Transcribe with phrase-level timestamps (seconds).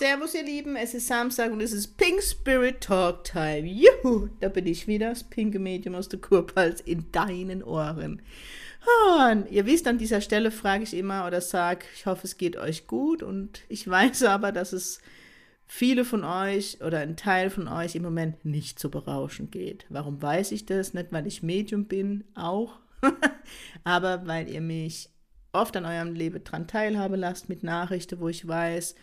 [0.00, 3.66] Servus ihr Lieben, es ist Samstag und es ist Pink Spirit Talk Time.
[3.68, 8.22] Juhu, da bin ich wieder, das pinke Medium aus der Kurpals in deinen Ohren.
[9.20, 12.56] Und ihr wisst, an dieser Stelle frage ich immer oder sage, ich hoffe, es geht
[12.56, 15.02] euch gut und ich weiß aber, dass es
[15.66, 19.84] viele von euch oder ein Teil von euch im Moment nicht so berauschen geht.
[19.90, 20.94] Warum weiß ich das?
[20.94, 22.78] Nicht, weil ich Medium bin, auch,
[23.84, 25.10] aber weil ihr mich
[25.52, 28.94] oft an eurem Leben dran teilhabe lasst mit Nachrichten, wo ich weiß,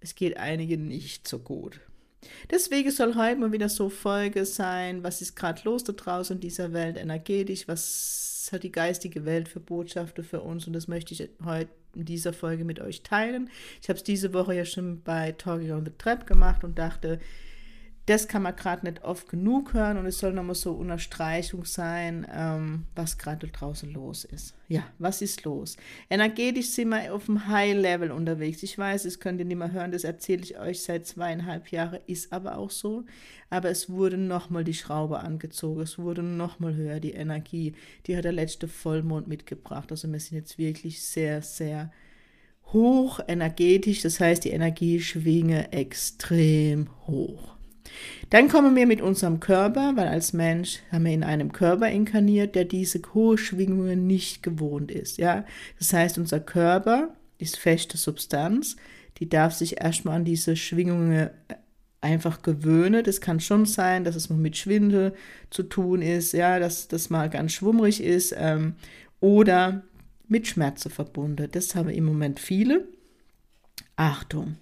[0.00, 1.80] es geht einigen nicht so gut.
[2.50, 6.40] Deswegen soll heute mal wieder so Folge sein, was ist gerade los da draußen in
[6.40, 11.14] dieser Welt energetisch, was hat die geistige Welt für Botschaften für uns und das möchte
[11.14, 13.48] ich heute in dieser Folge mit euch teilen.
[13.80, 17.20] Ich habe es diese Woche ja schon bei Talking on the Trap gemacht und dachte,
[18.06, 22.26] das kann man gerade nicht oft genug hören und es soll nochmal so Unterstreichung sein,
[22.34, 24.54] ähm, was gerade draußen los ist.
[24.68, 25.76] Ja, was ist los?
[26.08, 28.62] Energetisch sind wir auf dem High-Level unterwegs.
[28.62, 32.00] Ich weiß, das könnt ihr nicht mehr hören, das erzähle ich euch seit zweieinhalb Jahren,
[32.06, 33.04] ist aber auch so.
[33.48, 37.74] Aber es wurde nochmal die Schraube angezogen, es wurde nochmal höher die Energie.
[38.06, 39.90] Die hat der letzte Vollmond mitgebracht.
[39.90, 41.92] Also wir sind jetzt wirklich sehr, sehr
[42.72, 44.02] hoch energetisch.
[44.02, 47.59] Das heißt, die Energie schwinge extrem hoch.
[48.30, 52.54] Dann kommen wir mit unserem Körper, weil als Mensch haben wir in einem Körper inkarniert,
[52.54, 55.18] der diese hohe Schwingungen nicht gewohnt ist.
[55.18, 55.44] Ja,
[55.78, 58.76] das heißt, unser Körper ist feste Substanz,
[59.18, 61.30] die darf sich erstmal an diese Schwingungen
[62.00, 63.04] einfach gewöhnen.
[63.04, 65.14] Das kann schon sein, dass es mit Schwindel
[65.50, 68.74] zu tun ist, ja, dass das mal ganz schwummrig ist ähm,
[69.20, 69.82] oder
[70.28, 71.48] mit Schmerzen verbunden.
[71.50, 72.86] Das haben im Moment viele.
[73.96, 74.56] Achtung,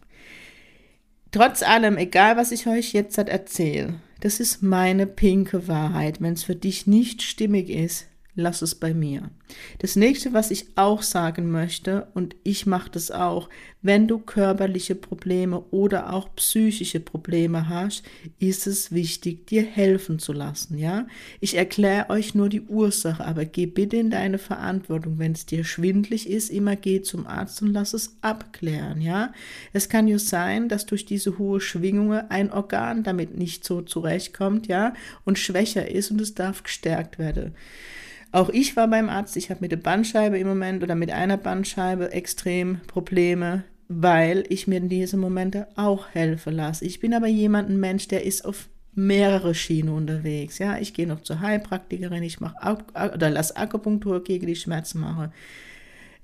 [1.31, 6.21] Trotz allem, egal was ich euch jetzt erzähle, das ist meine pinke Wahrheit.
[6.21, 8.08] Wenn es für dich nicht stimmig ist,
[8.39, 9.31] lass es bei mir.
[9.79, 13.49] Das nächste, was ich auch sagen möchte, und ich mache das auch,
[13.83, 18.05] wenn du körperliche Probleme oder auch psychische Probleme hast,
[18.39, 21.07] ist es wichtig, dir helfen zu lassen, ja?
[21.41, 25.19] Ich erkläre euch nur die Ursache, aber geh bitte in deine Verantwortung.
[25.19, 29.33] Wenn es dir schwindlig ist, immer geh zum Arzt und lass es abklären, ja?
[29.73, 34.69] Es kann ja sein, dass durch diese hohe Schwingungen ein Organ damit nicht so zurechtkommt,
[34.69, 34.95] ja?
[35.25, 37.55] Und schwächer ist und es darf gestärkt werden.
[38.31, 41.39] Auch ich war beim Arzt, ich habe mit der Bandscheibe im Moment oder mit einer
[41.39, 46.85] Bandscheibe extrem Probleme, weil ich mir in diesen Momenten auch helfen lasse.
[46.85, 50.59] Ich bin aber jemand, ein Mensch, der ist auf mehrere Schienen unterwegs.
[50.59, 52.79] Ja, ich gehe noch zur Heilpraktikerin, ich mache
[53.15, 55.33] oder lass Akupunktur gegen die Schmerzen machen.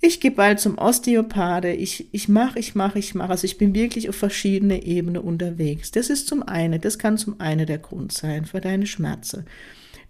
[0.01, 1.73] Ich gehe bald zum Osteopathe.
[1.73, 3.31] Ich, ich mache, ich mache, ich mache.
[3.31, 5.93] Also ich bin wirklich auf verschiedene Ebenen unterwegs.
[5.93, 9.47] Das ist zum einen, das kann zum einen der Grund sein für deine Schmerzen.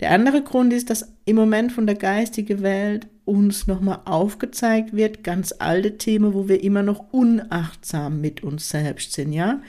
[0.00, 5.24] Der andere Grund ist, dass im Moment von der geistigen Welt uns nochmal aufgezeigt wird,
[5.24, 9.62] ganz alte Themen, wo wir immer noch unachtsam mit uns selbst sind, ja?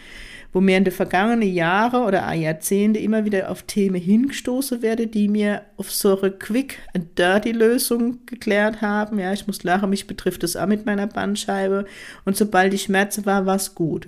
[0.51, 5.27] Wo mir in den vergangenen Jahren oder Jahrzehnte immer wieder auf Themen hingestoßen werde, die
[5.27, 9.19] mir auf so eine quick and dirty Lösung geklärt haben.
[9.19, 11.85] Ja, ich muss lachen, mich betrifft das auch mit meiner Bandscheibe.
[12.23, 14.07] Und sobald die Schmerze war, war es gut.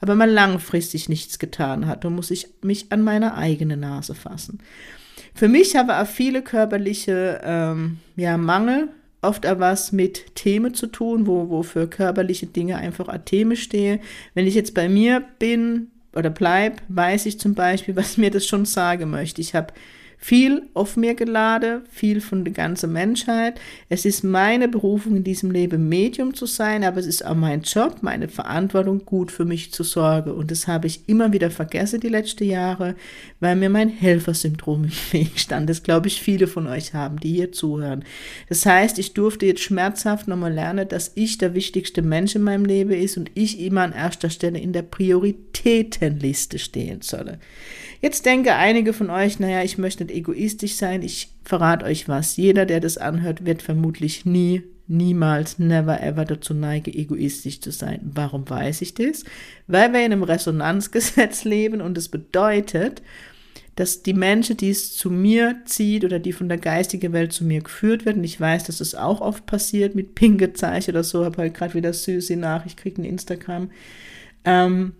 [0.00, 4.60] Aber man langfristig nichts getan hat, dann muss ich mich an meine eigene Nase fassen.
[5.34, 8.88] Für mich habe auch viele körperliche ähm, ja, Mangel
[9.22, 13.56] oft auch was mit Themen zu tun, wo, wo für körperliche Dinge einfach auch Themen
[13.56, 14.00] stehe.
[14.34, 18.46] Wenn ich jetzt bei mir bin oder bleib, weiß ich zum Beispiel, was mir das
[18.46, 19.40] schon sagen möchte.
[19.40, 19.72] Ich habe
[20.22, 23.60] viel auf mir geladen, viel von der ganzen Menschheit.
[23.88, 27.62] Es ist meine Berufung in diesem Leben, Medium zu sein, aber es ist auch mein
[27.62, 30.30] Job, meine Verantwortung, gut für mich zu sorgen.
[30.30, 32.94] Und das habe ich immer wieder vergessen die letzten Jahre,
[33.40, 35.68] weil mir mein Helfersyndrom im Weg stand.
[35.68, 38.04] Das glaube ich viele von euch haben, die hier zuhören.
[38.48, 42.64] Das heißt, ich durfte jetzt schmerzhaft nochmal lernen, dass ich der wichtigste Mensch in meinem
[42.64, 47.40] Leben ist und ich immer an erster Stelle in der Prioritätenliste stehen solle.
[48.02, 51.02] Jetzt denke einige von euch, naja, ich möchte nicht egoistisch sein.
[51.02, 52.36] Ich verrate euch was.
[52.36, 58.00] Jeder, der das anhört, wird vermutlich nie, niemals, never ever dazu neigen, egoistisch zu sein.
[58.02, 59.22] Warum weiß ich das?
[59.68, 63.02] Weil wir in einem Resonanzgesetz leben und es das bedeutet,
[63.76, 67.44] dass die Menschen, die es zu mir zieht oder die von der geistigen Welt zu
[67.44, 71.38] mir geführt werden, ich weiß, dass es auch oft passiert mit Pingezeichen oder so, habe
[71.38, 73.70] halt gerade wieder süße Nachricht, kriege in Instagram,
[74.44, 74.92] ähm,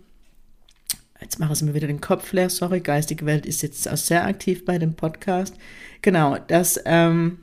[1.23, 2.49] Jetzt mache ich mir wieder den Kopf leer.
[2.49, 5.55] Sorry, geistige Welt ist jetzt auch sehr aktiv bei dem Podcast.
[6.01, 7.39] Genau, das, ähm,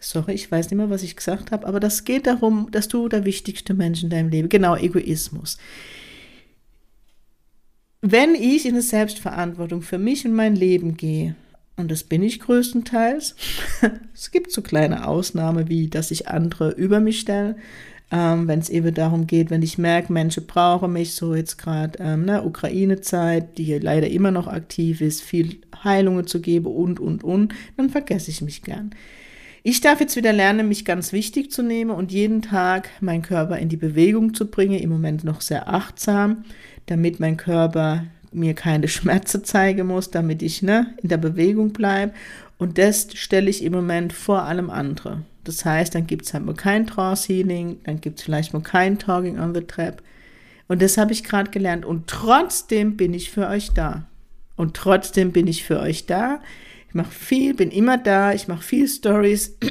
[0.00, 3.10] sorry, ich weiß nicht mehr, was ich gesagt habe, aber das geht darum, dass du
[3.10, 5.58] der wichtigste Mensch in deinem Leben, genau, Egoismus.
[8.00, 11.36] Wenn ich in eine Selbstverantwortung für mich und mein Leben gehe,
[11.76, 13.36] und das bin ich größtenteils,
[14.14, 17.56] es gibt so kleine Ausnahmen, wie dass ich andere über mich stelle,
[18.14, 21.98] ähm, wenn es eben darum geht, wenn ich merke, Menschen brauchen mich, so jetzt gerade
[22.00, 27.00] ähm, ne, Ukraine-Zeit, die hier leider immer noch aktiv ist, viel Heilungen zu geben und,
[27.00, 28.90] und, und, dann vergesse ich mich gern.
[29.64, 33.58] Ich darf jetzt wieder lernen, mich ganz wichtig zu nehmen und jeden Tag meinen Körper
[33.58, 36.44] in die Bewegung zu bringen, im Moment noch sehr achtsam,
[36.86, 42.12] damit mein Körper mir keine Schmerzen zeigen muss, damit ich ne, in der Bewegung bleibe.
[42.58, 45.22] Und das stelle ich im Moment vor allem andere.
[45.44, 48.62] Das heißt, dann gibt es halt mal kein Trance Healing, dann gibt es vielleicht mal
[48.62, 50.02] kein Talking on the Trap.
[50.68, 51.84] Und das habe ich gerade gelernt.
[51.84, 54.06] Und trotzdem bin ich für euch da.
[54.56, 56.40] Und trotzdem bin ich für euch da.
[56.88, 59.56] Ich mache viel, bin immer da, ich mache viel Stories.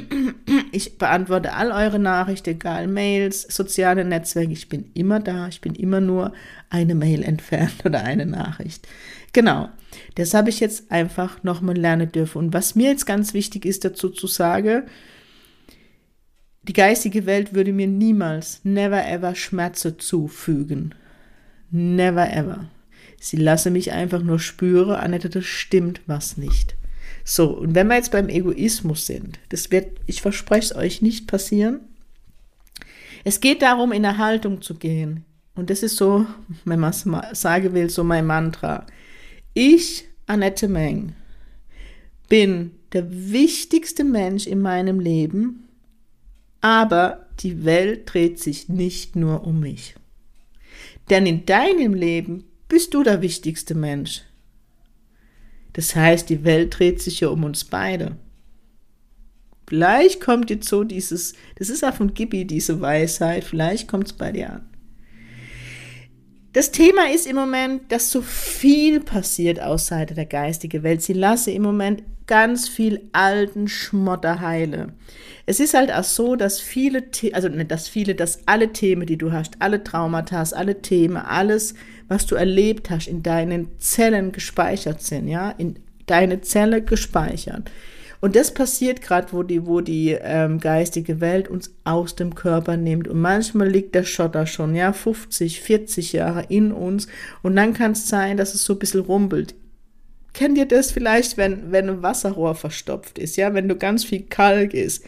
[0.72, 4.52] Ich beantworte all eure Nachrichten, egal Mails, soziale Netzwerke.
[4.52, 5.46] Ich bin immer da.
[5.46, 6.32] Ich bin immer nur
[6.68, 8.88] eine Mail entfernt oder eine Nachricht.
[9.32, 9.68] Genau.
[10.14, 12.38] Das habe ich jetzt einfach nochmal lernen dürfen.
[12.38, 14.84] Und was mir jetzt ganz wichtig ist dazu zu sagen,
[16.62, 20.94] die geistige Welt würde mir niemals, never ever Schmerze zufügen.
[21.70, 22.70] Never ever.
[23.20, 26.76] Sie lasse mich einfach nur spüren, Annette, das stimmt was nicht.
[27.24, 31.26] So, und wenn wir jetzt beim Egoismus sind, das wird, ich verspreche es euch, nicht
[31.26, 31.80] passieren.
[33.24, 35.24] Es geht darum, in eine Haltung zu gehen.
[35.54, 36.26] Und das ist so,
[36.64, 37.06] wenn man es
[37.40, 38.86] sagen will, so mein Mantra.
[39.54, 41.14] Ich, Annette Meng,
[42.28, 45.64] bin der wichtigste Mensch in meinem Leben
[46.64, 49.96] aber die Welt dreht sich nicht nur um mich.
[51.10, 54.22] Denn in deinem Leben bist du der wichtigste Mensch.
[55.74, 58.16] Das heißt, die Welt dreht sich ja um uns beide.
[59.68, 64.14] Vielleicht kommt jetzt so dieses, das ist auch von Gibi, diese Weisheit, vielleicht kommt es
[64.14, 64.68] bei dir an.
[66.54, 71.02] Das Thema ist im Moment, dass so viel passiert außerhalb der geistigen Welt.
[71.02, 74.92] Sie lasse im Moment ganz viel alten Schmotter heile.
[75.46, 77.02] Es ist halt auch so, dass viele,
[77.32, 81.74] also nicht dass viele, dass alle Themen, die du hast, alle Traumata, alle Themen, alles,
[82.06, 87.68] was du erlebt hast, in deinen Zellen gespeichert sind, ja, in deine Zelle gespeichert.
[88.24, 92.78] Und das passiert gerade, wo die, wo die ähm, geistige Welt uns aus dem Körper
[92.78, 93.06] nimmt.
[93.06, 97.06] Und manchmal liegt der Schotter schon, ja, 50, 40 Jahre in uns.
[97.42, 99.54] Und dann kann es sein, dass es so ein bisschen rumpelt.
[100.32, 104.22] Kennt ihr das vielleicht, wenn, wenn ein Wasserrohr verstopft ist, ja, wenn du ganz viel
[104.22, 105.04] Kalk ist?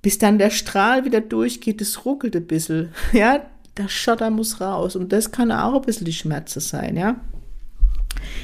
[0.00, 3.42] bis dann der Strahl wieder durchgeht, es ruckelt ein bisschen, ja,
[3.76, 7.20] der Schotter muss raus und das kann auch ein bisschen die Schmerze sein, ja.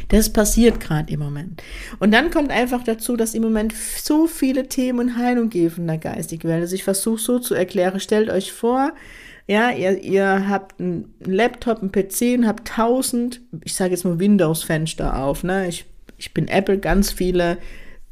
[0.08, 1.62] Das passiert gerade im Moment.
[1.98, 5.98] Und dann kommt einfach dazu, dass im Moment so viele Themen und Heilung geben der
[5.98, 6.62] geistigen Welt.
[6.62, 8.92] Also ich versuche so zu erklären, stellt euch vor,
[9.46, 14.18] ja, ihr, ihr habt einen Laptop, einen PC und habt tausend, ich sage jetzt mal
[14.18, 15.68] Windows-Fenster auf, ne?
[15.68, 15.84] Ich,
[16.16, 17.58] ich bin Apple, ganz viele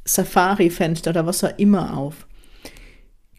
[0.04, 2.26] Safari-Fenster oder was auch immer auf.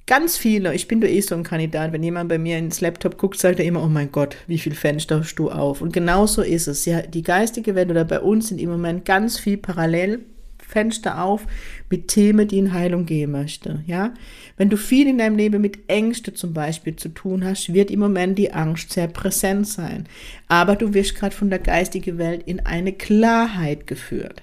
[0.06, 3.18] Ganz viele, ich bin da eh so ein Kandidat, wenn jemand bei mir ins Laptop
[3.18, 5.82] guckt, sagt er immer, oh mein Gott, wie viel Fenster hast du auf?
[5.82, 6.84] Und genauso ist es.
[6.84, 10.26] Ja, die geistige Welt oder bei uns sind im Moment ganz viel parallel
[10.74, 11.45] Fenster auf
[11.90, 13.81] mit Themen, die in Heilung gehen möchte.
[13.88, 14.14] Ja,
[14.57, 18.00] wenn du viel in deinem Leben mit Ängste zum Beispiel zu tun hast, wird im
[18.00, 20.07] Moment die Angst sehr präsent sein.
[20.50, 24.42] Aber du wirst gerade von der geistigen Welt in eine Klarheit geführt.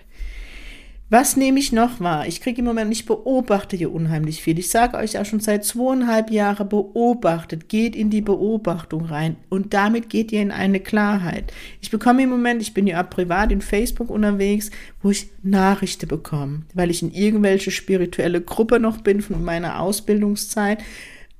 [1.12, 2.29] Was nehme ich noch wahr?
[2.29, 4.61] Ich kriege im Moment, ich beobachte hier unheimlich viel.
[4.61, 9.75] Ich sage euch auch schon seit zweieinhalb Jahren beobachtet, geht in die Beobachtung rein und
[9.75, 11.52] damit geht ihr in eine Klarheit.
[11.81, 14.71] Ich bekomme im Moment, ich bin ja privat in Facebook unterwegs,
[15.02, 20.79] wo ich Nachrichten bekomme, weil ich in irgendwelche spirituelle Gruppe noch bin von meiner Ausbildungszeit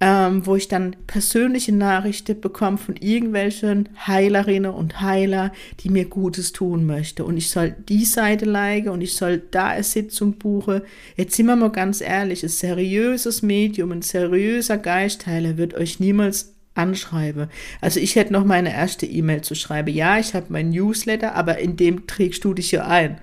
[0.01, 6.53] ähm, wo ich dann persönliche Nachrichten bekomme von irgendwelchen Heilerinnen und Heiler, die mir Gutes
[6.53, 7.23] tun möchten.
[7.23, 10.81] Und ich soll die Seite leiden und ich soll da eine Sitzung buchen.
[11.17, 16.55] Jetzt sind wir mal ganz ehrlich, ein seriöses Medium, ein seriöser Geistheiler wird euch niemals
[16.75, 17.49] anschreiben.
[17.83, 19.95] Also ich hätte noch meine erste E-Mail zu schreiben.
[19.95, 23.21] Ja, ich habe mein Newsletter, aber in dem trägst du dich ja ein.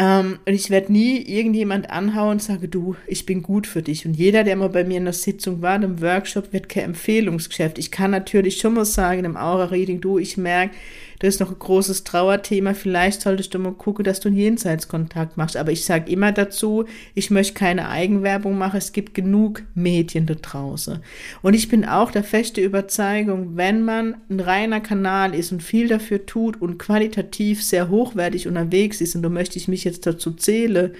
[0.00, 4.06] Ähm, und ich werde nie irgendjemand anhauen und sage, du, ich bin gut für dich.
[4.06, 7.78] Und jeder, der mal bei mir in der Sitzung war, im Workshop, wird kein Empfehlungsgeschäft.
[7.78, 10.74] Ich kann natürlich schon mal sagen, im Aura-Reading, du, ich merke,
[11.18, 12.74] Das ist noch ein großes Trauerthema.
[12.74, 15.56] Vielleicht solltest du mal gucken, dass du einen Jenseitskontakt machst.
[15.56, 16.84] Aber ich sage immer dazu,
[17.14, 18.76] ich möchte keine Eigenwerbung machen.
[18.76, 21.00] Es gibt genug Medien da draußen.
[21.42, 25.88] Und ich bin auch der feste Überzeugung, wenn man ein reiner Kanal ist und viel
[25.88, 30.32] dafür tut und qualitativ sehr hochwertig unterwegs ist, und da möchte ich mich jetzt dazu
[30.32, 30.92] zählen,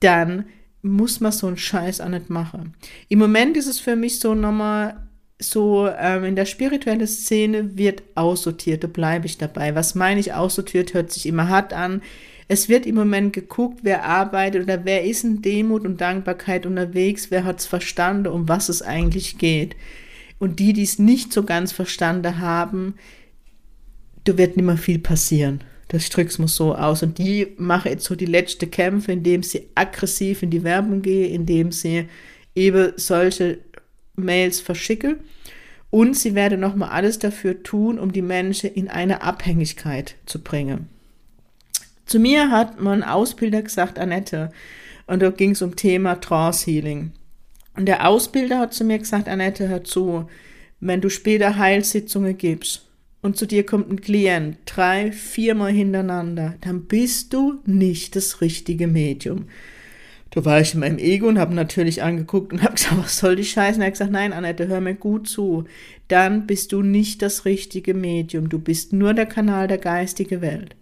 [0.00, 0.46] dann
[0.82, 2.74] muss man so einen Scheiß auch nicht machen.
[3.08, 5.03] Im Moment ist es für mich so nochmal
[5.38, 9.74] so ähm, in der spirituellen Szene wird aussortiert, da bleibe ich dabei.
[9.74, 12.02] Was meine ich aussortiert, hört sich immer hart an.
[12.46, 17.30] Es wird im Moment geguckt, wer arbeitet oder wer ist in Demut und Dankbarkeit unterwegs,
[17.30, 19.76] wer hat es verstanden, um was es eigentlich geht.
[20.38, 22.94] Und die, die es nicht so ganz verstanden haben,
[24.24, 25.64] da wird nicht mehr viel passieren.
[25.88, 27.02] Das drück's mal so aus.
[27.02, 31.32] Und die machen jetzt so die letzte Kämpfe, indem sie aggressiv in die Werbung gehen,
[31.32, 32.08] indem sie
[32.54, 33.58] eben solche
[34.16, 35.18] Mails verschicke.
[35.90, 40.88] Und sie werde nochmal alles dafür tun, um die Menschen in eine Abhängigkeit zu bringen.
[42.06, 44.50] Zu mir hat mein Ausbilder gesagt, Annette,
[45.06, 47.12] und da ging es um Thema Trance Healing.
[47.76, 50.28] Und der Ausbilder hat zu mir gesagt, Annette, hör zu,
[50.80, 52.86] wenn du später Heilsitzungen gibst
[53.22, 58.86] und zu dir kommt ein Klient drei, viermal hintereinander, dann bist du nicht das richtige
[58.86, 59.46] Medium.
[60.34, 63.36] Da war ich in meinem Ego und habe natürlich angeguckt und habe gesagt, was soll
[63.36, 63.76] die Scheiße?
[63.76, 65.64] Und er hat gesagt, nein, Annette, hör mir gut zu.
[66.08, 68.48] Dann bist du nicht das richtige Medium.
[68.48, 70.74] Du bist nur der Kanal der geistigen Welt.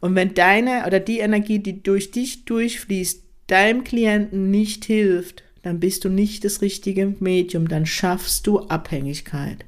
[0.00, 5.78] Und wenn deine oder die Energie, die durch dich durchfließt, deinem Klienten nicht hilft, dann
[5.78, 7.68] bist du nicht das richtige Medium.
[7.68, 9.66] Dann schaffst du Abhängigkeit.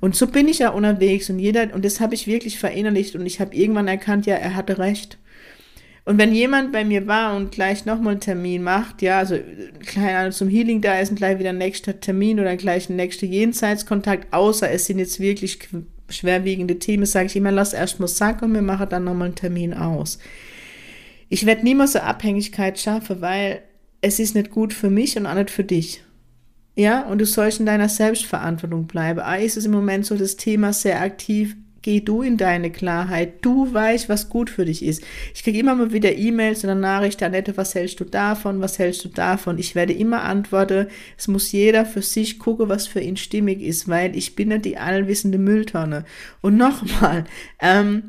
[0.00, 3.24] Und so bin ich ja unterwegs und jeder, und das habe ich wirklich verinnerlicht und
[3.24, 5.18] ich habe irgendwann erkannt, ja, er hatte recht.
[6.08, 9.38] Und wenn jemand bei mir war und gleich nochmal einen Termin macht, ja, also
[9.84, 12.96] keine Ahnung, zum Healing da ist und gleich wieder ein nächster Termin oder gleich ein
[12.96, 15.58] nächster Jenseitskontakt, außer es sind jetzt wirklich
[16.08, 19.34] schwerwiegende Themen, sage ich immer, lass erst mal sagen und wir machen dann nochmal einen
[19.34, 20.18] Termin aus.
[21.28, 23.60] Ich werde niemals so Abhängigkeit schaffen, weil
[24.00, 26.02] es ist nicht gut für mich und auch nicht für dich.
[26.74, 29.20] Ja, und du sollst in deiner Selbstverantwortung bleiben.
[29.20, 33.44] Ah, ist es im Moment so das Thema sehr aktiv Geh du in deine Klarheit.
[33.44, 35.02] Du weißt, was gut für dich ist.
[35.32, 38.60] Ich kriege immer mal wieder E-Mails oder Nachrichten, Annette, was hältst du davon?
[38.60, 39.58] Was hältst du davon?
[39.58, 43.88] Ich werde immer antworten, es muss jeder für sich gucken, was für ihn stimmig ist,
[43.88, 46.04] weil ich bin nicht die allwissende Mülltonne.
[46.40, 47.24] Und nochmal,
[47.60, 48.04] ähm,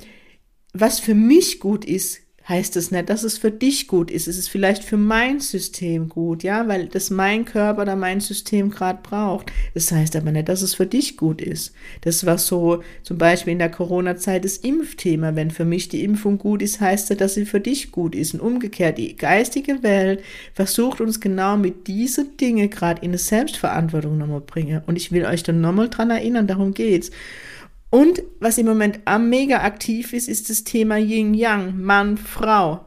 [0.74, 4.28] was für mich gut ist, heißt es nicht, dass es für dich gut ist.
[4.28, 8.72] Es ist vielleicht für mein System gut, ja, weil das mein Körper oder mein System
[8.72, 9.52] gerade braucht.
[9.76, 11.74] Das heißt aber nicht, dass es für dich gut ist.
[12.02, 15.36] Das war so zum Beispiel in der Corona-Zeit das Impfthema.
[15.36, 18.34] Wenn für mich die Impfung gut ist, heißt das, dass sie für dich gut ist.
[18.34, 24.18] Und umgekehrt, die geistige Welt versucht uns genau mit diesen Dingen gerade in eine Selbstverantwortung
[24.18, 24.82] nochmal bringen.
[24.88, 27.12] Und ich will euch dann nochmal dran erinnern, darum geht's.
[27.90, 32.86] Und was im Moment am mega aktiv ist, ist das Thema Yin-Yang, Mann, Frau.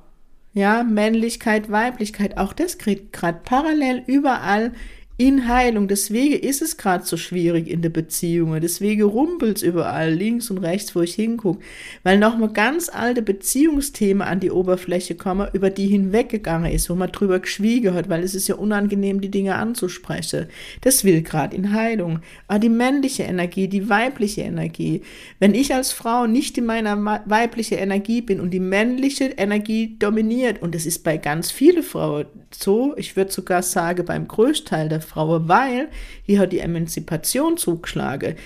[0.54, 2.36] Ja, Männlichkeit, Weiblichkeit.
[2.36, 4.72] Auch das kriegt gerade parallel überall
[5.16, 5.88] in Heilung.
[5.88, 8.58] Deswegen ist es gerade so schwierig in der Beziehung.
[8.60, 11.62] Deswegen rumpelt es überall links und rechts, wo ich hingucke.
[12.02, 17.12] Weil nochmal ganz alte Beziehungsthemen an die Oberfläche kommen, über die hinweggegangen ist, wo man
[17.12, 20.46] drüber geschwiegen hat, weil es ist ja unangenehm, die Dinge anzusprechen.
[20.80, 22.20] Das will gerade in Heilung.
[22.48, 25.02] Aber die männliche Energie, die weibliche Energie.
[25.38, 30.62] Wenn ich als Frau nicht in meiner weiblichen Energie bin und die männliche Energie dominiert,
[30.62, 35.01] und das ist bei ganz vielen Frauen so, ich würde sogar sagen, beim Größteil der
[35.02, 35.88] Frau, weil
[36.22, 38.36] hier hat die Emanzipation zugeschlagen.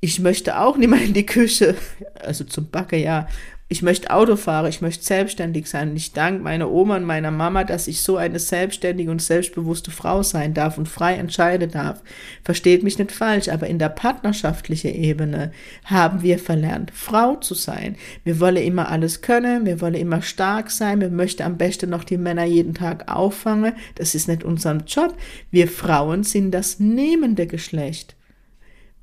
[0.00, 1.76] Ich möchte auch nicht mehr in die Küche,
[2.20, 3.26] also zum Backe, ja,
[3.74, 5.90] ich möchte Auto fahren, ich möchte selbstständig sein.
[5.90, 9.90] Und ich danke meiner Oma und meiner Mama, dass ich so eine selbstständige und selbstbewusste
[9.90, 12.00] Frau sein darf und frei entscheiden darf.
[12.44, 15.50] Versteht mich nicht falsch, aber in der partnerschaftlichen Ebene
[15.86, 17.96] haben wir verlernt, Frau zu sein.
[18.22, 22.04] Wir wollen immer alles können, wir wollen immer stark sein, wir möchten am besten noch
[22.04, 23.72] die Männer jeden Tag auffangen.
[23.96, 25.16] Das ist nicht unser Job.
[25.50, 28.14] Wir Frauen sind das nehmende Geschlecht.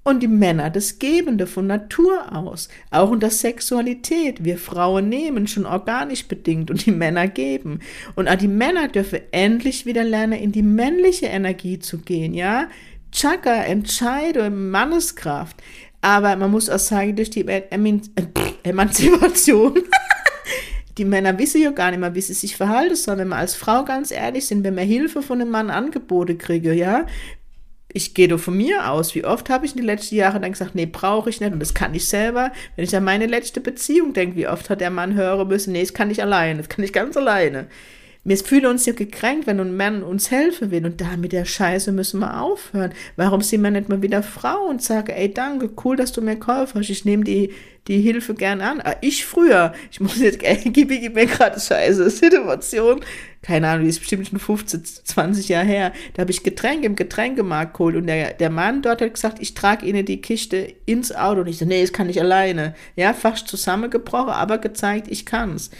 [0.03, 4.43] Und die Männer das Gebende von Natur aus, auch in der Sexualität.
[4.43, 7.81] Wir Frauen nehmen schon organisch bedingt und die Männer geben.
[8.15, 12.67] Und auch die Männer dürfen endlich wieder lernen, in die männliche Energie zu gehen, ja?
[13.12, 15.58] Chakra, Entscheidung, Manneskraft.
[16.01, 17.46] Aber man muss auch sagen, durch die
[18.63, 19.84] Emanzipation,
[20.98, 23.20] die Männer wissen ja gar nicht mehr, wie sie sich verhalten sollen.
[23.20, 26.74] Wenn wir als Frau ganz ehrlich sind, wenn wir Hilfe von einem Mann Angebote kriegen,
[26.75, 27.05] ja,
[27.93, 29.15] ich gehe doch von mir aus.
[29.15, 31.60] Wie oft habe ich in den letzten Jahren dann gesagt, nee, brauche ich nicht und
[31.60, 32.51] das kann ich selber.
[32.75, 35.81] Wenn ich an meine letzte Beziehung denke, wie oft hat der Mann hören müssen, nee,
[35.81, 37.67] das kann ich alleine, das kann ich ganz alleine.
[38.23, 40.85] Wir fühlen uns ja gekränkt, wenn ein Mann uns helfen will.
[40.85, 42.93] Und da mit der Scheiße müssen wir aufhören.
[43.15, 46.35] Warum sind wir nicht mal wieder Frau und sagen, ey, danke, cool, dass du mir
[46.35, 46.89] geholfen hast.
[46.89, 47.51] Ich nehme die,
[47.87, 48.79] die Hilfe gern an.
[48.79, 53.01] Ah, ich früher, ich muss jetzt, ey, gib, gib mir gerade Scheiße, Situation.
[53.41, 55.91] Keine Ahnung, die ist bestimmt schon 15, 20 Jahre her.
[56.13, 59.55] Da habe ich Getränke im Getränkemarkt geholt und der, der Mann dort hat gesagt, ich
[59.55, 61.41] trage Ihnen die Kiste ins Auto.
[61.41, 62.75] Und ich so, nee, das kann ich alleine.
[62.95, 65.71] Ja, fast zusammengebrochen, aber gezeigt, ich kann's.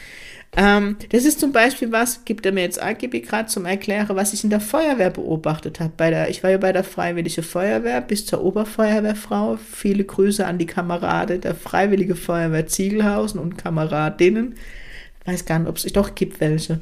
[0.54, 4.34] Ähm, das ist zum Beispiel was, gibt er mir jetzt AGB gerade zum Erklären, was
[4.34, 6.28] ich in der Feuerwehr beobachtet habe.
[6.30, 9.58] Ich war ja bei der Freiwillige Feuerwehr bis zur Oberfeuerwehrfrau.
[9.58, 14.56] Viele Grüße an die Kamerade der Freiwillige Feuerwehr Ziegelhausen und Kameradinnen.
[15.26, 16.82] Weiß gar nicht, ob es doch gibt welche.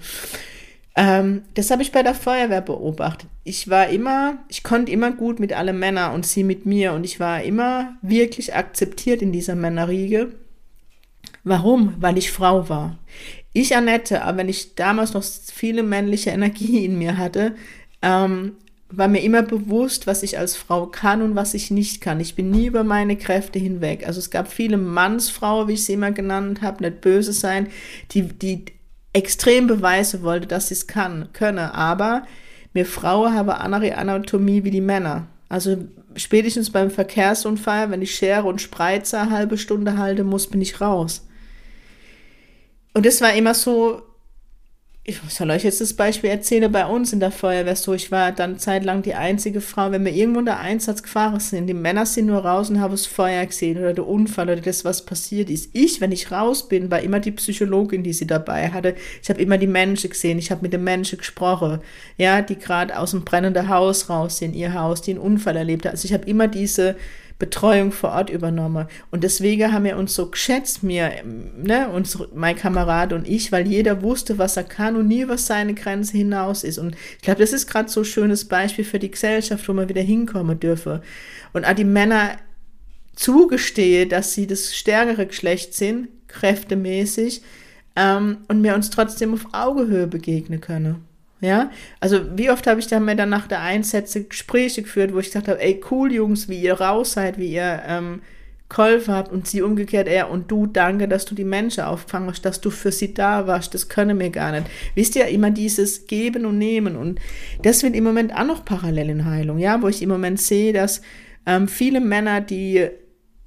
[0.96, 3.30] Ähm, das habe ich bei der Feuerwehr beobachtet.
[3.44, 7.04] Ich war immer, ich konnte immer gut mit allen Männern und sie mit mir und
[7.04, 10.32] ich war immer wirklich akzeptiert in dieser Männerriege.
[11.44, 11.96] Warum?
[12.00, 12.98] Weil ich Frau war.
[13.62, 17.56] Ich, Annette, aber wenn ich damals noch viele männliche Energie in mir hatte,
[18.02, 18.54] ähm,
[18.90, 22.22] war mir immer bewusst, was ich als Frau kann und was ich nicht kann.
[22.22, 24.08] Ich bin nie über meine Kräfte hinweg.
[24.08, 27.68] Also es gab viele Mannsfrauen, wie ich sie immer genannt habe, nicht böse sein,
[28.12, 28.64] die, die
[29.12, 31.74] extrem Beweise wollte, dass sie es kann, könne.
[31.74, 32.26] Aber
[32.72, 35.28] wir Frauen haben andere Anatomie wie die Männer.
[35.50, 35.78] Also
[36.16, 41.26] spätestens beim Verkehrsunfall, wenn ich Schere und Spreizer halbe Stunde halte muss, bin ich raus.
[42.94, 44.02] Und das war immer so,
[45.10, 48.32] ich soll euch jetzt das Beispiel erzählen, bei uns in der Feuerwehr so, ich war
[48.32, 52.06] dann zeitlang die einzige Frau, wenn wir irgendwo in der Einsatz gefahren sind, die Männer
[52.06, 55.50] sind nur raus und haben das Feuer gesehen oder der Unfall oder das, was passiert
[55.50, 55.72] ist.
[55.74, 58.96] Ich, wenn ich raus bin, war immer die Psychologin, die sie dabei hatte.
[59.24, 61.80] Ich habe immer die Menschen gesehen, ich habe mit den Menschen gesprochen,
[62.18, 65.86] ja, die gerade aus dem brennenden Haus raus sind, ihr Haus, die einen Unfall erlebt
[65.86, 65.94] haben.
[65.94, 66.96] Also ich habe immer diese
[67.40, 68.88] Betreuung vor Ort übernommen.
[69.12, 73.66] Und deswegen haben wir uns so geschätzt, mir, ne, uns, mein Kamerad und ich, weil
[73.66, 76.78] jeder wusste, was er kann und nie über seine Grenze hinaus ist.
[76.78, 79.88] Und ich glaube, das ist gerade so ein schönes Beispiel für die Gesellschaft, wo wir
[79.88, 81.00] wieder hinkommen dürfen.
[81.54, 82.32] Und auch die Männer
[83.16, 87.42] zugestehe, dass sie das stärkere Geschlecht sind, kräftemäßig,
[87.96, 91.09] ähm, und wir uns trotzdem auf Augenhöhe begegnen können.
[91.42, 95.20] Ja, also wie oft habe ich dann mir dann nach der Einsätze Gespräche geführt, wo
[95.20, 98.22] ich gesagt habe, ey, cool Jungs, wie ihr raus seid, wie ihr ähm,
[98.68, 102.44] geholfen habt und sie umgekehrt, er und du, danke, dass du die Menschen aufgefangen hast,
[102.44, 104.68] dass du für sie da warst, das können wir gar nicht.
[104.96, 107.20] Wisst ihr, immer dieses Geben und Nehmen und
[107.64, 110.74] das wird im Moment auch noch parallel in Heilung, ja, wo ich im Moment sehe,
[110.74, 111.02] dass
[111.46, 112.90] ähm, viele Männer, die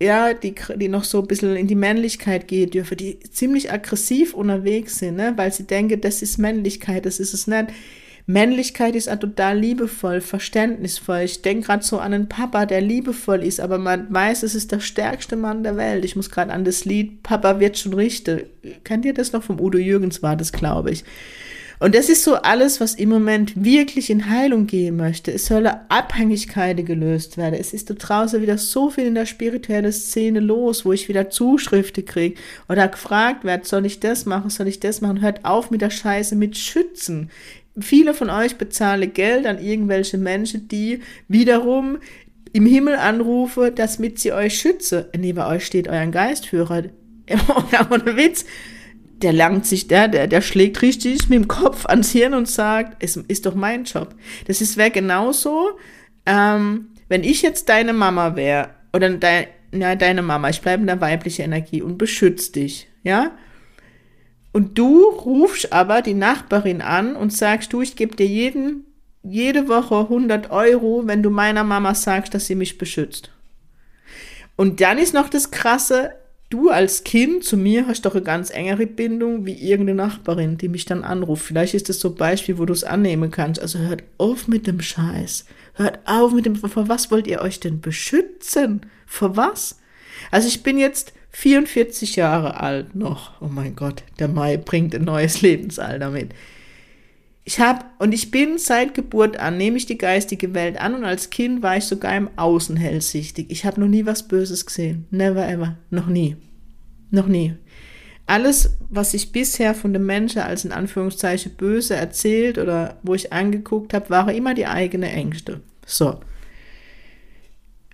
[0.03, 4.35] ja, die, die noch so ein bisschen in die Männlichkeit gehen dürfen, die ziemlich aggressiv
[4.35, 5.33] unterwegs sind, ne?
[5.37, 7.67] weil sie denken, das ist Männlichkeit, das ist es nicht.
[8.27, 11.23] Männlichkeit ist total liebevoll, verständnisvoll.
[11.23, 14.71] Ich denke gerade so an einen Papa, der liebevoll ist, aber man weiß, es ist
[14.71, 16.05] der stärkste Mann der Welt.
[16.05, 18.43] Ich muss gerade an das Lied Papa wird schon richten.
[18.85, 19.43] Kennt ihr das noch?
[19.43, 21.05] Vom Udo Jürgens war das, glaube ich.
[21.79, 25.33] Und das ist so alles, was im Moment wirklich in Heilung gehen möchte.
[25.33, 27.55] Es soll Abhängigkeiten gelöst werden.
[27.59, 31.31] Es ist da draußen wieder so viel in der spirituellen Szene los, wo ich wieder
[31.31, 35.23] Zuschriften kriege oder gefragt werde, soll ich das machen, soll ich das machen?
[35.23, 37.31] Hört auf mit der Scheiße mit Schützen.
[37.79, 41.99] Viele von euch bezahlen Geld an irgendwelche Menschen, die wiederum
[42.53, 45.07] im Himmel anrufen, damit sie euch schützen.
[45.17, 46.85] Neben euch steht euer Geistführer.
[47.91, 48.45] Ohne Witz
[49.23, 53.03] der langt sich, der, der, der schlägt richtig mit dem Kopf ans Hirn und sagt,
[53.03, 54.15] es ist doch mein Job.
[54.47, 55.79] Das ist wäre genauso,
[56.27, 60.87] ähm, wenn ich jetzt deine Mama wäre, oder dein, ja, deine Mama, ich bleibe in
[60.87, 63.33] der weiblichen Energie und beschütze dich, ja?
[64.53, 68.85] Und du rufst aber die Nachbarin an und sagst, du, ich gebe dir jeden,
[69.23, 73.31] jede Woche 100 Euro, wenn du meiner Mama sagst, dass sie mich beschützt.
[74.57, 76.13] Und dann ist noch das Krasse,
[76.53, 80.69] du als Kind zu mir hast doch eine ganz engere Bindung wie irgendeine Nachbarin, die
[80.69, 81.45] mich dann anruft.
[81.45, 83.61] Vielleicht ist das so ein Beispiel, wo du es annehmen kannst.
[83.61, 85.47] Also hört auf mit dem Scheiß.
[85.75, 88.83] Hört auf mit dem, vor was wollt ihr euch denn beschützen?
[89.07, 89.79] Vor was?
[90.31, 93.41] Also ich bin jetzt 44 Jahre alt noch.
[93.41, 96.35] Oh mein Gott, der Mai bringt ein neues Lebensalter mit.
[97.45, 101.05] Ich habe, und ich bin seit Geburt an, nehme ich die geistige Welt an und
[101.05, 103.47] als Kind war ich sogar im Außen hellsichtig.
[103.51, 105.07] Ich habe noch nie was Böses gesehen.
[105.11, 105.77] Never ever.
[105.91, 106.37] Noch nie.
[107.11, 107.55] Noch nie.
[108.27, 113.33] Alles, was ich bisher von den Menschen als in Anführungszeichen böse erzählt oder wo ich
[113.33, 115.61] angeguckt habe, waren immer die eigenen Ängste.
[115.85, 116.21] So.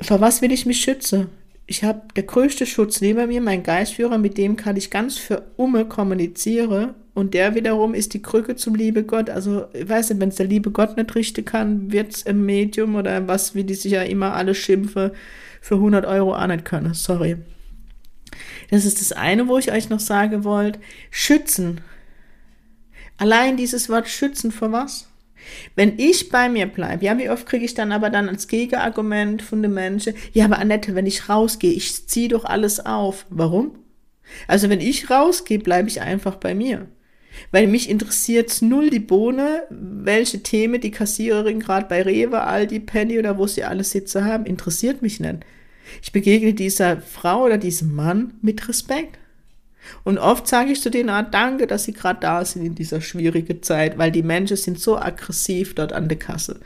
[0.02, 1.28] Vor was will ich mich schützen?
[1.70, 5.42] Ich habe der größte Schutz neben mir, mein Geistführer, mit dem kann ich ganz für
[5.56, 9.28] Umme kommunizieren und der wiederum ist die Krücke zum liebe Gott.
[9.28, 12.46] Also, ich weiß nicht, wenn es der liebe Gott nicht richten kann, wird es im
[12.46, 15.10] Medium oder was, wie die sich ja immer alle schimpfen,
[15.60, 16.94] für 100 Euro auch nicht können.
[16.94, 17.36] Sorry.
[18.70, 20.80] Das ist das eine, wo ich euch noch sagen wollte.
[21.10, 21.82] Schützen.
[23.18, 25.06] Allein dieses Wort schützen vor was?
[25.74, 29.42] Wenn ich bei mir bleibe, ja, wie oft kriege ich dann aber dann als Gegenargument
[29.42, 33.26] von den Menschen, ja, aber Annette, wenn ich rausgehe, ich ziehe doch alles auf.
[33.30, 33.78] Warum?
[34.46, 36.88] Also wenn ich rausgehe, bleibe ich einfach bei mir.
[37.50, 43.18] Weil mich interessiert null die Bohne, welche Themen die Kassiererin gerade bei Rewe, Aldi, Penny
[43.18, 45.38] oder wo sie alle Sitze haben, interessiert mich nicht.
[46.02, 49.18] Ich begegne dieser Frau oder diesem Mann mit Respekt.
[50.04, 53.00] Und oft sage ich zu denen, ah, danke, dass sie gerade da sind in dieser
[53.00, 56.60] schwierigen Zeit, weil die Menschen sind so aggressiv dort an der Kasse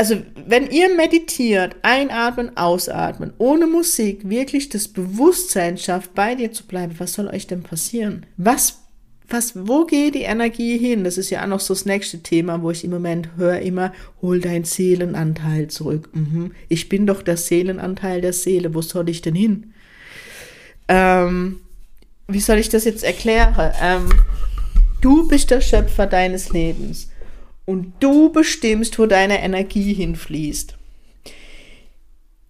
[0.00, 6.66] also wenn ihr meditiert, einatmen, ausatmen, ohne Musik, wirklich das Bewusstsein schafft, bei dir zu
[6.66, 8.24] bleiben, was soll euch denn passieren?
[8.38, 8.78] Was,
[9.28, 11.04] was, wo geht die Energie hin?
[11.04, 13.92] Das ist ja auch noch so das nächste Thema, wo ich im Moment höre immer,
[14.22, 16.08] hol dein Seelenanteil zurück.
[16.14, 16.52] Mhm.
[16.70, 19.74] Ich bin doch der Seelenanteil der Seele, wo soll ich denn hin?
[20.90, 21.60] Ähm,
[22.26, 23.72] wie soll ich das jetzt erklären?
[23.80, 24.08] Ähm,
[25.00, 27.08] du bist der Schöpfer deines Lebens
[27.64, 30.76] und du bestimmst, wo deine Energie hinfließt.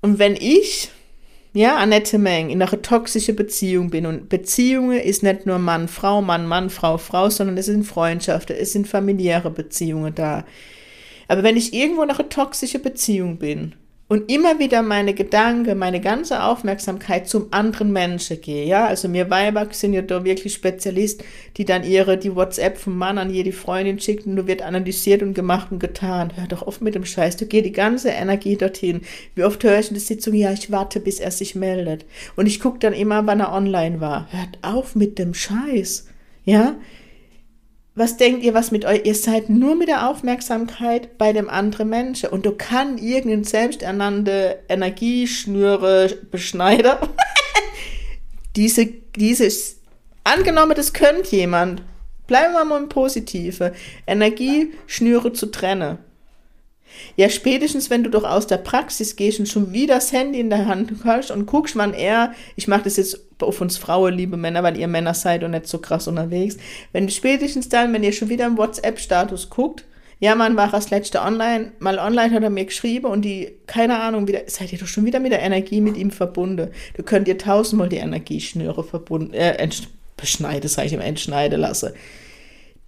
[0.00, 0.90] Und wenn ich,
[1.52, 6.22] ja, Annette Meng, in einer toxischen Beziehung bin und Beziehungen ist nicht nur Mann, Frau,
[6.22, 10.46] Mann, Mann, Frau, Frau, sondern es sind Freundschaften, es sind familiäre Beziehungen da.
[11.28, 13.74] Aber wenn ich irgendwo in einer toxischen Beziehung bin
[14.10, 18.66] und immer wieder meine Gedanken, meine ganze Aufmerksamkeit zum anderen Menschen gehe.
[18.66, 21.22] Ja, also wir Weiber sind ja da wirklich Spezialist,
[21.56, 25.22] die dann ihre, die WhatsApp vom Mann an jede Freundin schickt und du wird analysiert
[25.22, 26.32] und gemacht und getan.
[26.34, 27.36] Hör doch auf mit dem Scheiß.
[27.36, 29.02] Du geh die ganze Energie dorthin.
[29.36, 32.04] Wie oft höre ich in der Sitzung, ja, ich warte, bis er sich meldet.
[32.34, 34.26] Und ich gucke dann immer, wann er online war.
[34.32, 36.08] Hört auf mit dem Scheiß.
[36.44, 36.74] Ja,
[38.00, 39.02] was denkt ihr, was mit euch?
[39.04, 42.30] Ihr seid nur mit der Aufmerksamkeit bei dem anderen Menschen.
[42.30, 46.98] Und du kann irgendein selbsternannte Energieschnüre Beschneider
[48.56, 49.80] diese, dieses,
[50.24, 51.82] angenommen, das könnte jemand,
[52.26, 53.74] bleiben wir mal im Positive,
[54.06, 55.98] Energieschnüre zu trennen.
[57.16, 60.50] Ja, spätestens, wenn du doch aus der Praxis gehst und schon wieder das Handy in
[60.50, 64.36] der Hand hast und guckst, wann er, ich mache das jetzt auf uns Frauen, liebe
[64.36, 66.56] Männer, weil ihr Männer seid und nicht so krass unterwegs,
[66.92, 69.84] wenn spätestens dann, wenn ihr schon wieder im WhatsApp-Status guckt,
[70.22, 74.00] ja, man war das letzte online, mal online hat er mir geschrieben und die, keine
[74.00, 76.68] Ahnung, wieder, seid ihr doch schon wieder mit der Energie mit ihm verbunden.
[76.94, 79.66] Du könnt ihr tausendmal die Energieschnüre verbunden, äh,
[80.18, 81.92] beschneide, sag ich ihm, entschneiden lassen.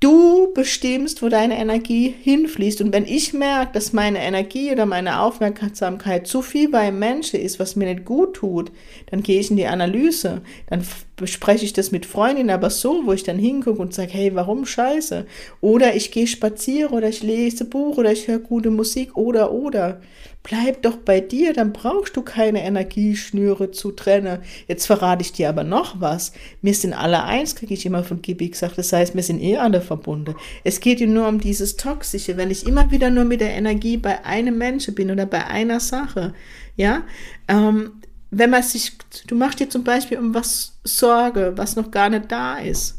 [0.03, 2.81] Du bestimmst, wo deine Energie hinfließt.
[2.81, 7.61] Und wenn ich merke, dass meine Energie oder meine Aufmerksamkeit zu viel bei Menschen ist,
[7.61, 8.73] was mir nicht gut tut,
[9.13, 10.43] dann gehe ich in die Analyse.
[10.67, 10.85] Dann
[11.23, 14.67] bespreche ich das mit Freundinnen, aber so, wo ich dann hingucke und sage, hey, warum
[14.67, 15.25] scheiße?
[15.61, 20.01] Oder ich gehe spazieren oder ich lese Buch oder ich höre gute Musik oder oder.
[20.43, 24.41] Bleib doch bei dir, dann brauchst du keine Energieschnüre zu trennen.
[24.67, 26.33] Jetzt verrate ich dir aber noch was.
[26.61, 28.77] Wir sind alle eins, kriege ich immer von Gibi gesagt.
[28.77, 30.35] Das heißt, wir sind eh alle verbunden.
[30.65, 32.37] Es geht ja nur um dieses Toxische.
[32.37, 35.79] Wenn ich immer wieder nur mit der Energie bei einem Menschen bin oder bei einer
[35.79, 36.35] Sache,
[36.77, 37.05] ja,
[37.47, 38.02] ähm,
[38.33, 38.93] wenn man sich,
[39.27, 42.99] du machst dir zum Beispiel um was Sorge, was noch gar nicht da ist,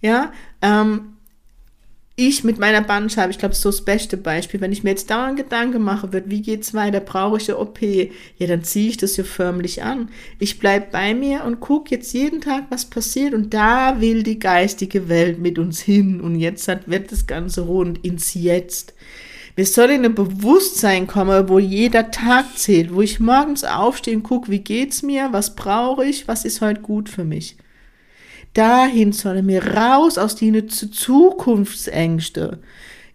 [0.00, 1.16] ja, ähm,
[2.14, 5.38] ich mit meiner Bandscheibe, ich glaube, so das beste Beispiel, wenn ich mir jetzt dauernd
[5.38, 9.16] Gedanken mache, wird, wie geht's weiter, brauche ich eine OP, ja, dann ziehe ich das
[9.16, 10.10] ja förmlich an.
[10.38, 14.38] Ich bleibe bei mir und gucke jetzt jeden Tag, was passiert und da will die
[14.38, 18.94] geistige Welt mit uns hin und jetzt wird das Ganze rund ins Jetzt.
[19.60, 24.22] Wir sollen in ein Bewusstsein kommen, wo jeder Tag zählt, wo ich morgens aufstehe und
[24.22, 27.58] gucke, wie geht's mir, was brauche ich, was ist heute gut für mich.
[28.54, 32.60] Dahin sollen wir raus aus diesen Zukunftsängste.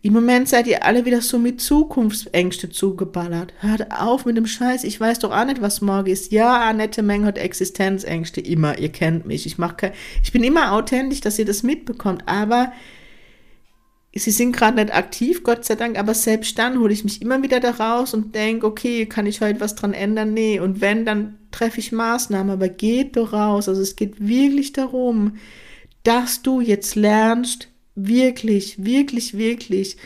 [0.03, 3.51] Im Moment seid ihr alle wieder so mit Zukunftsängste zugeballert.
[3.61, 4.83] Hört auf mit dem Scheiß.
[4.83, 6.31] Ich weiß doch auch nicht, was morgen ist.
[6.31, 8.39] Ja, Annette Meng hat Existenzängste.
[8.39, 8.77] Immer.
[8.77, 9.47] Ihr kennt mich.
[9.47, 9.73] Ich mach
[10.21, 12.21] ich bin immer authentisch, dass ihr das mitbekommt.
[12.27, 12.71] Aber
[14.15, 17.43] sie sind gerade nicht aktiv, Gott sei Dank, aber selbst dann hole ich mich immer
[17.43, 20.33] wieder da raus und denke, okay, kann ich heute was dran ändern?
[20.33, 20.59] Nee.
[20.59, 23.67] Und wenn, dann treffe ich Maßnahmen, aber geht doch raus.
[23.67, 25.37] Also es geht wirklich darum,
[26.03, 29.97] dass du jetzt lernst, wirklich, wirklich, wirklich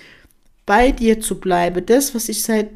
[0.66, 1.86] bei dir zu bleiben.
[1.86, 2.70] Das, was ich seit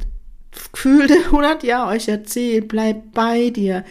[0.72, 3.84] gefühlte 100 Jahren euch erzähle, bleib bei dir.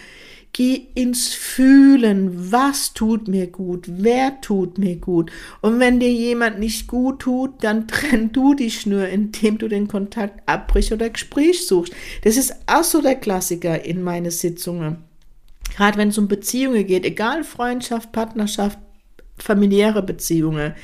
[0.54, 2.52] Geh ins Fühlen.
[2.52, 3.86] Was tut mir gut?
[3.88, 5.32] Wer tut mir gut?
[5.62, 9.88] Und wenn dir jemand nicht gut tut, dann trenn du die Schnur, indem du den
[9.88, 11.94] Kontakt abbrichst oder Gespräch suchst.
[12.22, 14.98] Das ist auch so der Klassiker in meine Sitzungen.
[15.74, 18.78] Gerade wenn es um Beziehungen geht, egal Freundschaft, Partnerschaft,
[19.38, 20.74] familiäre Beziehungen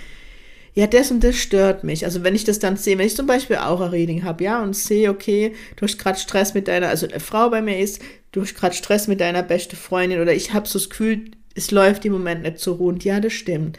[0.79, 2.05] ja, das und das stört mich.
[2.05, 4.63] Also wenn ich das dann sehe, wenn ich zum Beispiel auch ein Reading habe, ja,
[4.63, 8.01] und sehe, okay, du hast gerade Stress mit deiner, also eine Frau bei mir ist,
[8.33, 11.71] du hast gerade Stress mit deiner beste Freundin oder ich habe so das Gefühl, es
[11.71, 13.05] läuft im Moment nicht so rund.
[13.05, 13.79] Ja, das stimmt.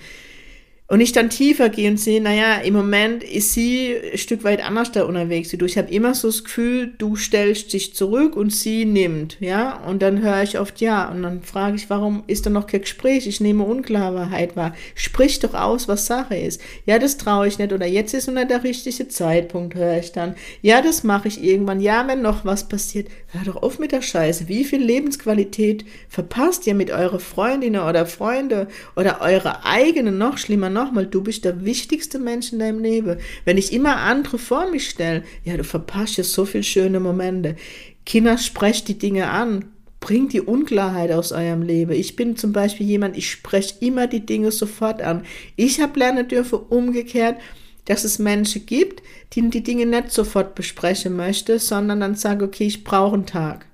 [0.91, 4.65] Und ich dann tiefer gehe und sehe, naja, im Moment ist sie ein Stück weit
[4.65, 5.65] anders da unterwegs du.
[5.65, 9.83] Ich habe immer so das Gefühl, du stellst dich zurück und sie nimmt, ja.
[9.85, 11.07] Und dann höre ich oft ja.
[11.09, 13.27] Und dann frage ich, warum ist da noch kein Gespräch?
[13.27, 14.75] Ich nehme Unklarheit wahr.
[14.95, 16.59] Sprich doch aus, was Sache ist.
[16.87, 17.71] Ja, das traue ich nicht.
[17.71, 20.33] Oder jetzt ist noch nicht der richtige Zeitpunkt, höre ich dann.
[20.63, 21.81] Ja, das mache ich irgendwann.
[21.81, 23.09] Ja, wenn noch was passiert.
[23.27, 24.47] Hör doch auf mit der Scheiße.
[24.47, 30.71] Wie viel Lebensqualität verpasst ihr mit eurer Freundinnen oder Freunde oder eure eigenen, noch schlimmer,
[30.83, 33.17] nochmal, du bist der wichtigste Mensch in deinem Leben.
[33.45, 37.55] Wenn ich immer andere vor mich stelle, ja, du verpasst ja so viele schöne Momente.
[38.05, 39.65] Kinder, sprecht die Dinge an.
[39.99, 41.91] Bringt die Unklarheit aus eurem Leben.
[41.91, 45.23] Ich bin zum Beispiel jemand, ich spreche immer die Dinge sofort an.
[45.57, 47.35] Ich habe lernen dürfen, umgekehrt,
[47.85, 52.65] dass es Menschen gibt, die die Dinge nicht sofort besprechen möchte, sondern dann sagen, okay,
[52.65, 53.65] ich brauche einen Tag.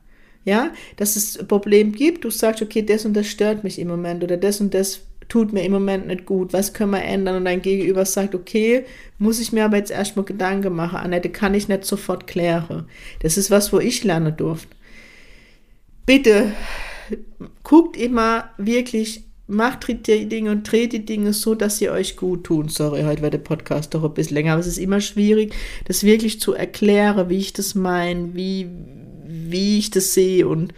[0.46, 3.88] Ja, dass es ein Problem gibt, du sagst, okay, das und das stört mich im
[3.88, 7.38] Moment oder das und das tut mir im Moment nicht gut, was können wir ändern?
[7.38, 8.86] Und dein Gegenüber sagt, okay,
[9.18, 12.88] muss ich mir aber jetzt erstmal Gedanken machen, Annette, kann ich nicht sofort klären.
[13.22, 14.76] Das ist was, wo ich lernen durfte.
[16.06, 16.52] Bitte,
[17.64, 22.46] guckt immer wirklich, macht die Dinge und dreht die Dinge so, dass sie euch gut
[22.46, 22.70] tun.
[22.70, 25.54] Sorry, heute wird der Podcast doch ein bisschen länger, aber es ist immer schwierig,
[25.86, 28.68] das wirklich zu erklären, wie ich das meine, wie,
[29.28, 30.74] wie ich das sehe und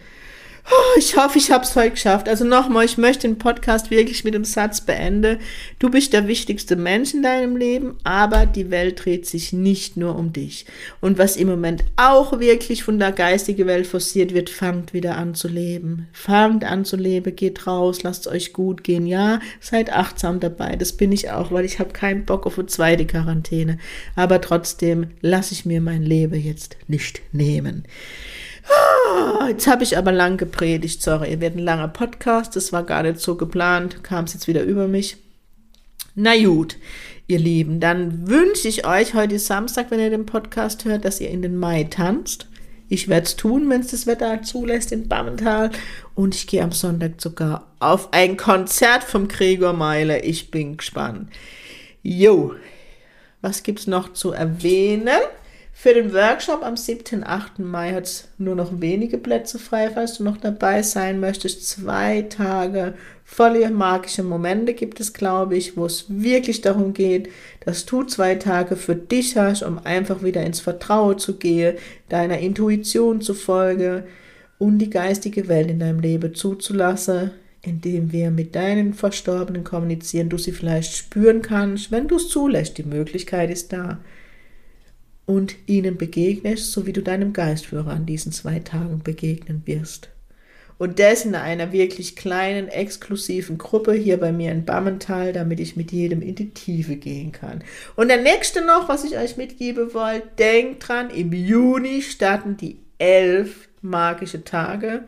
[0.70, 2.28] Oh, ich hoffe, ich habe es heute geschafft.
[2.28, 5.38] Also nochmal, ich möchte den Podcast wirklich mit dem Satz beenden.
[5.78, 10.14] Du bist der wichtigste Mensch in deinem Leben, aber die Welt dreht sich nicht nur
[10.14, 10.66] um dich.
[11.00, 15.34] Und was im Moment auch wirklich von der geistigen Welt forciert wird, fangt wieder an
[15.34, 16.06] zu leben.
[16.12, 19.06] Fangt an zu leben, geht raus, lasst euch gut gehen.
[19.06, 20.76] Ja, seid achtsam dabei.
[20.76, 23.78] Das bin ich auch, weil ich habe keinen Bock auf eine zweite Quarantäne.
[24.16, 27.84] Aber trotzdem lasse ich mir mein Leben jetzt nicht nehmen.
[28.68, 32.84] Ah, jetzt habe ich aber lang gepredigt, sorry, ihr werdet ein langer Podcast, das war
[32.84, 35.16] gar nicht so geplant, kam es jetzt wieder über mich.
[36.14, 36.76] Na gut,
[37.26, 41.30] ihr Lieben, dann wünsche ich euch heute Samstag, wenn ihr den Podcast hört, dass ihr
[41.30, 42.46] in den Mai tanzt.
[42.88, 45.70] Ich werde es tun, wenn es das Wetter zulässt in Bammental.
[46.14, 50.24] Und ich gehe am Sonntag sogar auf ein Konzert vom Gregor Meiler.
[50.24, 51.28] Ich bin gespannt.
[52.02, 52.54] Jo,
[53.42, 55.20] was gibt es noch zu erwähnen?
[55.80, 57.22] Für den Workshop am 7.
[57.22, 57.60] 8.
[57.60, 61.68] Mai hat es nur noch wenige Plätze frei, falls du noch dabei sein möchtest.
[61.68, 67.28] Zwei Tage volle magische Momente gibt es, glaube ich, wo es wirklich darum geht,
[67.64, 71.76] dass du zwei Tage für dich hast, um einfach wieder ins Vertrauen zu gehen,
[72.08, 74.02] deiner Intuition zu folgen
[74.58, 77.30] und die geistige Welt in deinem Leben zuzulassen,
[77.62, 82.78] indem wir mit deinen Verstorbenen kommunizieren, du sie vielleicht spüren kannst, wenn du es zulässt.
[82.78, 84.00] Die Möglichkeit ist da
[85.28, 90.08] und ihnen begegnest, so wie du deinem Geistführer an diesen zwei Tagen begegnen wirst.
[90.78, 95.76] Und das in einer wirklich kleinen, exklusiven Gruppe hier bei mir in Bammental, damit ich
[95.76, 97.62] mit jedem in die Tiefe gehen kann.
[97.94, 102.78] Und der nächste noch, was ich euch mitgeben wollte, denkt dran, im Juni starten die
[102.96, 105.02] elf magische Tage.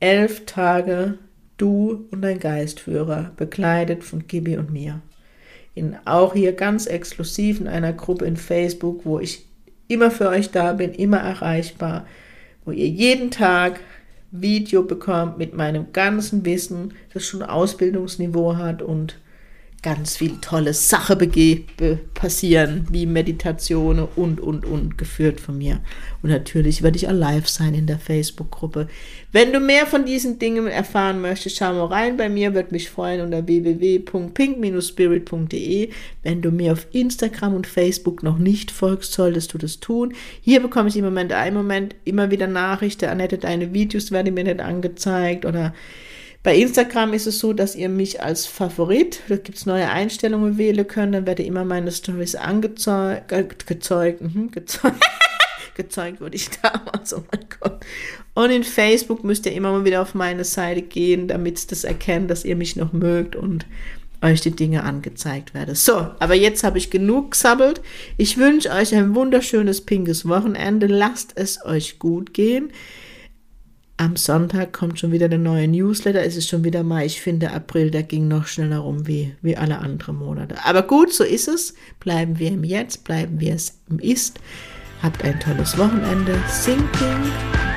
[0.00, 1.18] Elf Tage
[1.56, 5.02] du und dein Geistführer, bekleidet von Gibi und mir.
[5.76, 9.46] In, auch hier ganz exklusiv in einer Gruppe in Facebook, wo ich
[9.88, 12.06] immer für euch da bin, immer erreichbar,
[12.64, 13.80] wo ihr jeden Tag
[14.30, 19.18] Video bekommt mit meinem ganzen Wissen, das schon Ausbildungsniveau hat und
[19.82, 21.18] ganz viel tolle Sachen
[22.14, 25.80] passieren, wie Meditationen und, und, und, geführt von mir.
[26.22, 28.86] Und natürlich werde ich auch live sein in der Facebook-Gruppe.
[29.32, 32.90] Wenn du mehr von diesen Dingen erfahren möchtest, schau mal rein bei mir, würde mich
[32.90, 35.88] freuen unter www.pink-spirit.de.
[36.22, 40.14] Wenn du mir auf Instagram und Facebook noch nicht folgst, solltest du das tun.
[40.42, 44.44] Hier bekomme ich im Moment, einen Moment immer wieder Nachrichten, Annette, deine Videos werden mir
[44.44, 45.74] nicht angezeigt oder
[46.42, 50.58] bei Instagram ist es so, dass ihr mich als Favorit, da gibt es neue Einstellungen
[50.58, 55.04] wählen könnt, dann werde immer meine Stories angezeugt, äh, gezeugt, mhm, gezeugt,
[55.76, 57.84] gezeugt wurde ich damals, oh mein Gott.
[58.34, 61.84] Und in Facebook müsst ihr immer mal wieder auf meine Seite gehen, damit es das
[61.84, 63.64] erkennt, dass ihr mich noch mögt und
[64.20, 65.74] euch die Dinge angezeigt werden.
[65.74, 67.80] So, aber jetzt habe ich genug gesabbelt.
[68.16, 70.86] Ich wünsche euch ein wunderschönes pinkes Wochenende.
[70.86, 72.72] Lasst es euch gut gehen.
[74.02, 76.24] Am Sonntag kommt schon wieder der neue Newsletter.
[76.24, 77.06] Es ist schon wieder Mai.
[77.06, 80.56] Ich finde, April, der ging noch schneller rum wie, wie alle anderen Monate.
[80.64, 81.74] Aber gut, so ist es.
[82.00, 84.40] Bleiben wir im Jetzt, bleiben wir es im Ist.
[85.04, 86.36] Habt ein tolles Wochenende.
[86.48, 86.82] Sinking.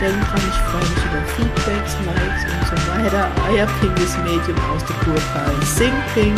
[0.02, 3.30] Denkt dran, ich freue mich über Feedbacks, Likes und so weiter.
[3.48, 5.54] Euer pinkes Medium aus der Kurpal.
[5.64, 6.34] Sinking.